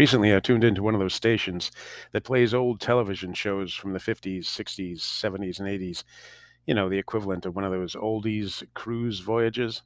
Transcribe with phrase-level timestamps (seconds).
[0.00, 1.70] Recently, I tuned into one of those stations
[2.12, 6.04] that plays old television shows from the 50s, 60s, 70s, and 80s.
[6.64, 9.82] You know, the equivalent of one of those oldies cruise voyages.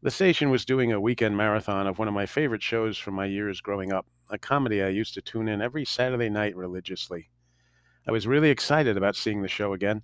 [0.00, 3.26] The station was doing a weekend marathon of one of my favorite shows from my
[3.26, 7.28] years growing up, a comedy I used to tune in every Saturday night religiously.
[8.08, 10.00] I was really excited about seeing the show again,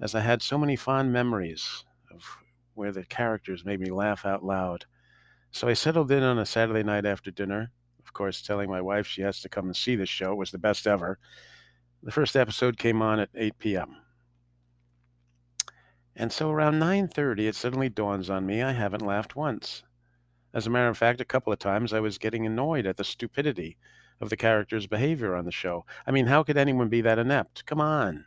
[0.00, 2.24] as I had so many fond memories of
[2.72, 4.86] where the characters made me laugh out loud.
[5.50, 7.70] So I settled in on a Saturday night after dinner,
[8.12, 10.32] of course, telling my wife she has to come and see this show.
[10.32, 11.18] It was the best ever.
[12.02, 13.96] The first episode came on at 8 p.m.
[16.14, 19.82] And so around 9:30 it suddenly dawns on me I haven't laughed once.
[20.52, 23.04] As a matter of fact, a couple of times I was getting annoyed at the
[23.04, 23.78] stupidity
[24.20, 25.86] of the characters' behavior on the show.
[26.06, 27.64] I mean, how could anyone be that inept?
[27.64, 28.26] Come on.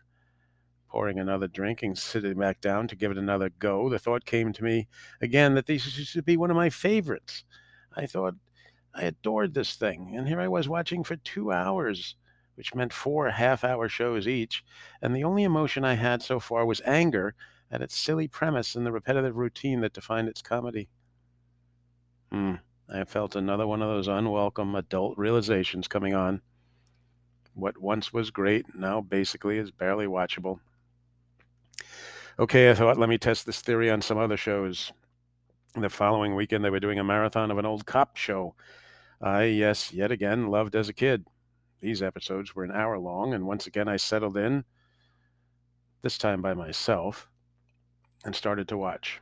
[0.90, 4.52] Pouring another drink and sitting back down to give it another go, the thought came
[4.52, 4.88] to me
[5.22, 7.44] again that these should be one of my favorites.
[7.96, 8.34] I thought
[8.96, 12.16] I adored this thing, and here I was watching for two hours,
[12.56, 14.64] which meant four half hour shows each,
[15.02, 17.36] and the only emotion I had so far was anger
[17.70, 20.88] at its silly premise and the repetitive routine that defined its comedy.
[22.32, 22.56] Hmm.
[22.90, 26.42] I felt another one of those unwelcome adult realizations coming on.
[27.54, 30.60] What once was great now basically is barely watchable.
[32.38, 34.92] Okay, I thought, let me test this theory on some other shows.
[35.74, 38.56] The following weekend, they were doing a marathon of an old cop show.
[39.22, 41.26] I, yes, yet again, loved as a kid.
[41.82, 44.66] These episodes were an hour long, and once again I settled in,
[46.02, 47.30] this time by myself,
[48.24, 49.22] and started to watch.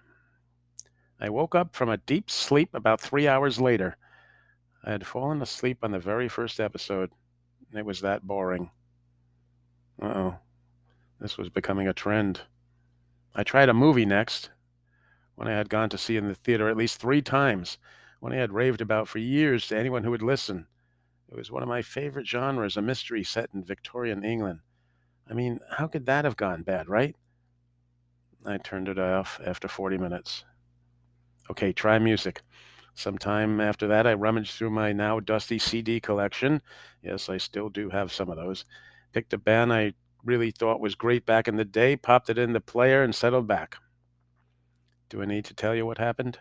[1.19, 3.97] I woke up from a deep sleep about three hours later.
[4.83, 7.11] I had fallen asleep on the very first episode.
[7.73, 8.69] It was that boring.
[10.02, 10.35] Uh oh.
[11.19, 12.41] This was becoming a trend.
[13.33, 14.50] I tried a movie next,
[15.35, 17.78] one I had gone to see in the theater at least three times,
[18.23, 20.66] one I had raved about for years to anyone who would listen.
[21.29, 24.61] It was one of my favorite genres, a mystery set in Victorian England.
[25.29, 27.17] I mean, how could that have gone bad, right?
[28.45, 30.45] I turned it off after 40 minutes.
[31.51, 32.44] Okay, try music.
[32.94, 36.61] Sometime after that, I rummaged through my now dusty CD collection.
[37.01, 38.63] Yes, I still do have some of those.
[39.11, 42.53] Picked a band I really thought was great back in the day, popped it in
[42.53, 43.75] the player, and settled back.
[45.09, 46.40] Do I need to tell you what happened?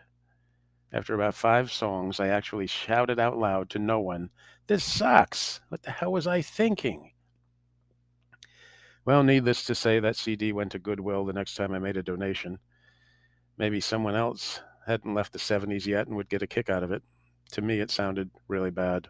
[0.92, 4.30] After about five songs, I actually shouted out loud to no one,
[4.66, 5.60] This sucks!
[5.68, 7.12] What the hell was I thinking?
[9.04, 12.02] Well, needless to say, that CD went to Goodwill the next time I made a
[12.02, 12.58] donation.
[13.56, 16.92] Maybe someone else hadn't left the 70s yet and would get a kick out of
[16.92, 17.02] it.
[17.52, 19.08] To me, it sounded really bad.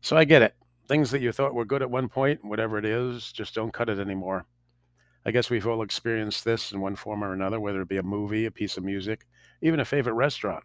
[0.00, 0.54] So I get it.
[0.88, 3.88] Things that you thought were good at one point, whatever it is, just don't cut
[3.88, 4.46] it anymore.
[5.24, 8.02] I guess we've all experienced this in one form or another, whether it be a
[8.02, 9.26] movie, a piece of music,
[9.60, 10.64] even a favorite restaurant.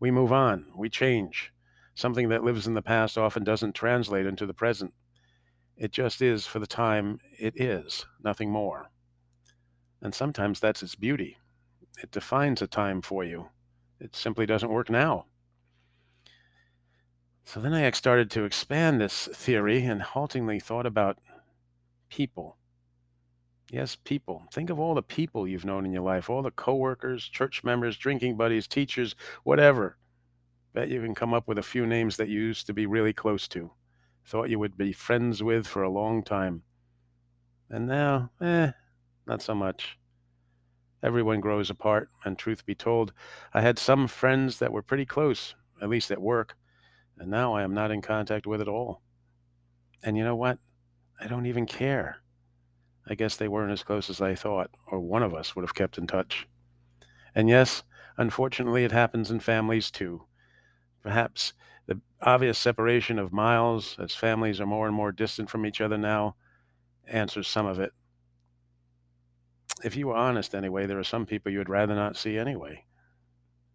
[0.00, 1.52] We move on, we change.
[1.94, 4.94] Something that lives in the past often doesn't translate into the present.
[5.76, 8.90] It just is for the time it is, nothing more.
[10.00, 11.38] And sometimes that's its beauty.
[12.02, 13.50] It defines a time for you.
[14.00, 15.26] It simply doesn't work now.
[17.44, 21.18] So then I started to expand this theory and haltingly thought about
[22.08, 22.56] people.
[23.72, 24.44] Yes, people.
[24.52, 27.96] Think of all the people you've known in your life, all the coworkers, church members,
[27.96, 29.98] drinking buddies, teachers, whatever.
[30.74, 33.12] Bet you can come up with a few names that you used to be really
[33.12, 33.72] close to
[34.26, 36.62] thought you would be friends with for a long time.
[37.70, 38.72] And now, eh,
[39.26, 39.98] not so much.
[41.02, 43.12] Everyone grows apart, and truth be told,
[43.52, 46.56] I had some friends that were pretty close, at least at work,
[47.18, 49.02] and now I am not in contact with at all.
[50.04, 50.58] And you know what?
[51.20, 52.21] I don't even care.
[53.08, 55.74] I guess they weren't as close as I thought, or one of us would have
[55.74, 56.46] kept in touch.
[57.34, 57.82] And yes,
[58.16, 60.24] unfortunately, it happens in families too.
[61.02, 61.52] Perhaps
[61.86, 65.98] the obvious separation of miles as families are more and more distant from each other
[65.98, 66.36] now
[67.08, 67.92] answers some of it.
[69.84, 72.84] If you were honest anyway, there are some people you would rather not see anyway.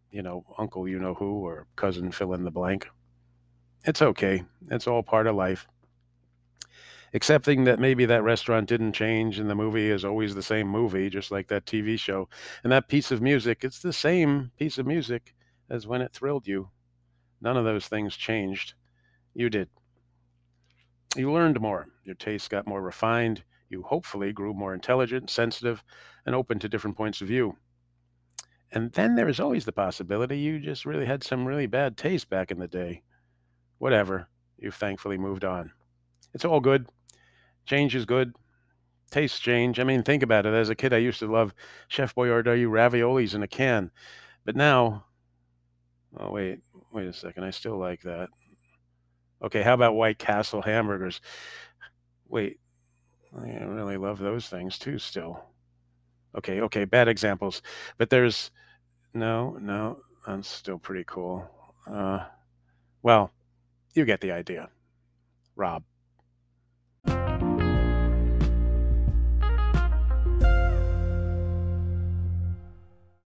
[0.10, 2.88] You know, uncle, you know who, or cousin, fill in the blank.
[3.84, 4.46] It's okay.
[4.72, 5.68] It's all part of life.
[7.18, 11.10] Accepting that maybe that restaurant didn't change and the movie is always the same movie,
[11.10, 12.30] just like that TV show.
[12.64, 15.34] And that piece of music, it's the same piece of music
[15.68, 16.70] as when it thrilled you
[17.42, 18.74] None of those things changed.
[19.34, 19.70] You did.
[21.16, 21.88] You learned more.
[22.04, 23.44] Your tastes got more refined.
[23.70, 25.84] You hopefully grew more intelligent, sensitive,
[26.26, 27.58] and open to different points of view.
[28.72, 32.30] And then there is always the possibility you just really had some really bad taste
[32.30, 33.04] back in the day.
[33.78, 34.28] Whatever.
[34.58, 35.72] You've thankfully moved on.
[36.34, 36.88] It's all good
[37.68, 38.34] change is good.
[39.12, 39.80] Tastes change.
[39.80, 40.54] I mean, think about it.
[40.54, 41.54] As a kid, I used to love
[41.88, 43.92] Chef Boyardee raviolis in a can,
[44.44, 45.06] but now,
[46.18, 46.60] oh wait,
[46.92, 47.44] wait a second.
[47.44, 48.30] I still like that.
[49.42, 51.22] Okay, how about White Castle hamburgers?
[52.28, 52.60] Wait,
[53.38, 54.98] I really love those things too.
[55.00, 55.42] Still,
[56.36, 57.62] okay, okay, bad examples,
[57.98, 58.52] but there's
[59.14, 61.50] no, no, that's still pretty cool.
[61.90, 62.26] Uh,
[63.04, 63.32] well,
[63.94, 64.70] you get the idea,
[65.56, 65.84] Rob.